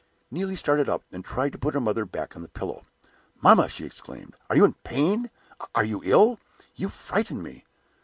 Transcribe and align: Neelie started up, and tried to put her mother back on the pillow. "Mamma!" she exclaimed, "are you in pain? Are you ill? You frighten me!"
Neelie 0.31 0.55
started 0.55 0.89
up, 0.89 1.03
and 1.11 1.23
tried 1.23 1.51
to 1.51 1.59
put 1.59 1.75
her 1.75 1.79
mother 1.79 2.05
back 2.07 2.35
on 2.35 2.41
the 2.41 2.47
pillow. 2.49 2.81
"Mamma!" 3.39 3.69
she 3.69 3.85
exclaimed, 3.85 4.35
"are 4.49 4.55
you 4.55 4.65
in 4.65 4.73
pain? 4.83 5.29
Are 5.75 5.85
you 5.85 6.01
ill? 6.03 6.39
You 6.73 6.89
frighten 6.89 7.43
me!" 7.43 7.65